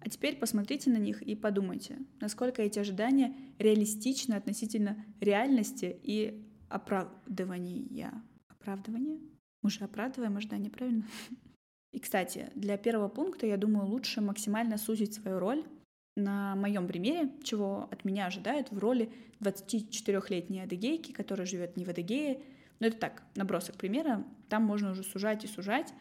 А 0.00 0.08
теперь 0.08 0.34
посмотрите 0.34 0.90
на 0.90 0.96
них 0.96 1.22
и 1.22 1.36
подумайте, 1.36 1.98
насколько 2.20 2.60
эти 2.60 2.80
ожидания 2.80 3.32
реалистичны 3.60 4.34
относительно 4.34 4.96
реальности 5.20 5.96
и 6.02 6.44
оправдывания. 6.68 8.24
Оправдывание? 8.48 9.20
Мы 9.62 9.70
же 9.70 9.84
оправдываем 9.84 10.36
ожидания, 10.36 10.68
правильно? 10.68 11.04
И, 11.92 12.00
кстати, 12.00 12.50
для 12.56 12.76
первого 12.76 13.06
пункта, 13.06 13.46
я 13.46 13.56
думаю, 13.56 13.86
лучше 13.86 14.20
максимально 14.20 14.78
сузить 14.78 15.14
свою 15.14 15.38
роль 15.38 15.64
на 16.16 16.56
моем 16.56 16.88
примере, 16.88 17.30
чего 17.44 17.88
от 17.92 18.04
меня 18.04 18.26
ожидают 18.26 18.72
в 18.72 18.78
роли 18.78 19.12
24-летней 19.38 20.62
адыгейки, 20.62 21.12
которая 21.12 21.46
живет 21.46 21.76
не 21.76 21.84
в 21.84 21.88
Адыгее. 21.88 22.40
Но 22.80 22.88
это 22.88 22.96
так, 22.96 23.22
набросок 23.36 23.76
примера. 23.76 24.24
Там 24.48 24.64
можно 24.64 24.90
уже 24.90 25.04
сужать 25.04 25.44
и 25.44 25.46
сужать 25.46 25.94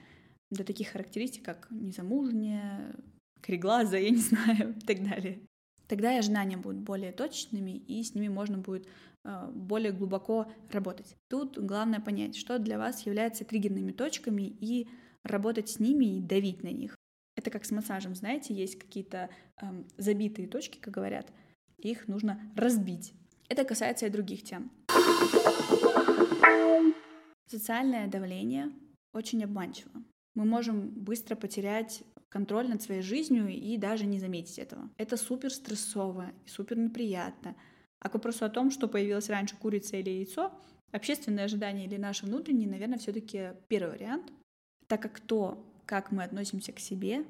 до 0.52 0.64
таких 0.64 0.90
характеристик, 0.90 1.44
как 1.44 1.68
незамужняя, 1.70 2.96
кореглазая, 3.42 4.02
я 4.02 4.10
не 4.10 4.18
знаю, 4.18 4.76
и 4.78 4.80
так 4.86 5.04
далее. 5.04 5.40
Тогда 5.88 6.14
и 6.14 6.18
ожидания 6.18 6.58
будут 6.58 6.82
более 6.82 7.12
точными, 7.12 7.72
и 7.72 8.04
с 8.04 8.16
ними 8.16 8.28
можно 8.28 8.58
будет 8.58 8.88
э, 9.24 9.52
более 9.54 9.92
глубоко 9.92 10.52
работать. 10.72 11.16
Тут 11.30 11.60
главное 11.60 12.00
понять, 12.00 12.36
что 12.36 12.58
для 12.58 12.80
вас 12.80 13.06
является 13.06 13.46
триггерными 13.46 13.92
точками, 13.92 14.44
и 14.44 14.88
работать 15.24 15.70
с 15.70 15.80
ними 15.80 16.18
и 16.18 16.22
давить 16.22 16.64
на 16.64 16.70
них. 16.70 16.96
Это 17.36 17.50
как 17.50 17.66
с 17.66 17.72
массажем, 17.72 18.16
знаете, 18.16 18.54
есть 18.54 18.80
какие-то 18.80 19.30
эм, 19.62 19.88
забитые 19.98 20.48
точки, 20.48 20.78
как 20.80 20.94
говорят, 20.94 21.32
их 21.78 22.08
нужно 22.08 22.42
разбить. 22.56 23.14
Это 23.50 23.64
касается 23.66 24.08
и 24.08 24.10
других 24.10 24.44
тем. 24.44 24.72
Социальное 27.48 28.08
давление 28.08 28.72
очень 29.14 29.44
обманчиво. 29.44 29.92
Мы 30.36 30.46
можем 30.46 30.90
быстро 30.90 31.36
потерять 31.36 32.04
контроль 32.30 32.68
над 32.68 32.82
своей 32.82 33.02
жизнью 33.02 33.48
и 33.48 33.78
даже 33.78 34.06
не 34.06 34.20
заметить 34.20 34.60
этого. 34.60 34.90
Это 34.98 35.16
супер 35.16 35.52
стрессово 35.52 36.32
и 36.46 36.50
супер 36.50 36.78
неприятно. 36.78 37.56
А 38.00 38.10
к 38.10 38.14
вопросу 38.14 38.46
о 38.46 38.50
том, 38.50 38.70
что 38.70 38.88
появилось 38.88 39.30
раньше, 39.30 39.56
курица 39.56 39.96
или 39.98 40.10
яйцо, 40.10 40.52
общественные 40.92 41.46
ожидания 41.46 41.86
или 41.86 41.96
наши 41.96 42.26
внутренние, 42.26 42.70
наверное, 42.70 42.98
все-таки 42.98 43.54
первый 43.70 43.92
вариант, 43.92 44.32
так 44.88 45.02
как 45.02 45.20
то, 45.22 45.66
как 45.86 46.12
мы 46.12 46.24
относимся 46.24 46.74
к 46.74 46.80
себе, 46.80 47.26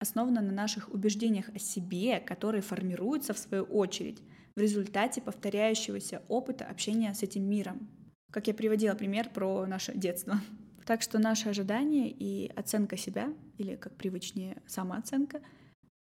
основано 0.00 0.40
на 0.40 0.52
наших 0.52 0.92
убеждениях 0.92 1.48
о 1.54 1.58
себе, 1.58 2.18
которые 2.18 2.62
формируются 2.62 3.32
в 3.34 3.38
свою 3.38 3.62
очередь 3.64 4.20
в 4.56 4.60
результате 4.60 5.20
повторяющегося 5.22 6.22
опыта 6.28 6.64
общения 6.64 7.14
с 7.14 7.22
этим 7.22 7.48
миром. 7.48 7.88
Как 8.30 8.48
я 8.48 8.54
приводила 8.54 8.94
пример 8.94 9.30
про 9.30 9.66
наше 9.66 9.94
детство. 9.94 10.40
Так 10.84 11.02
что 11.02 11.18
наши 11.18 11.48
ожидания 11.48 12.10
и 12.10 12.48
оценка 12.56 12.96
себя, 12.96 13.32
или 13.58 13.76
как 13.76 13.96
привычнее 13.96 14.62
самооценка, 14.66 15.40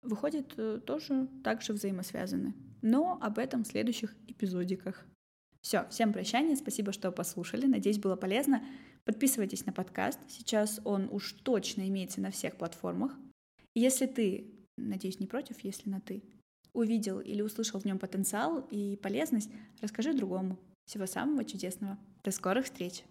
выходят 0.02 0.54
э, 0.56 0.80
тоже 0.84 1.28
также 1.44 1.72
взаимосвязаны. 1.72 2.54
Но 2.82 3.18
об 3.20 3.38
этом 3.38 3.64
в 3.64 3.66
следующих 3.66 4.14
эпизодиках. 4.26 5.06
Все, 5.60 5.86
всем 5.90 6.12
прощания, 6.12 6.56
спасибо, 6.56 6.92
что 6.92 7.12
послушали, 7.12 7.66
надеюсь, 7.66 7.98
было 7.98 8.16
полезно. 8.16 8.64
Подписывайтесь 9.04 9.66
на 9.66 9.72
подкаст, 9.72 10.18
сейчас 10.28 10.80
он 10.84 11.08
уж 11.10 11.32
точно 11.32 11.86
имеется 11.88 12.20
на 12.20 12.30
всех 12.30 12.56
платформах. 12.56 13.18
если 13.74 14.06
ты, 14.06 14.54
надеюсь, 14.78 15.20
не 15.20 15.26
против, 15.26 15.62
если 15.62 15.90
на 15.90 16.00
«ты», 16.00 16.22
увидел 16.72 17.20
или 17.20 17.42
услышал 17.42 17.80
в 17.80 17.84
нем 17.84 17.98
потенциал 17.98 18.66
и 18.70 18.96
полезность, 18.96 19.50
расскажи 19.80 20.14
другому. 20.14 20.58
Всего 20.86 21.06
самого 21.06 21.44
чудесного. 21.44 21.98
До 22.24 22.30
скорых 22.30 22.64
встреч! 22.64 23.04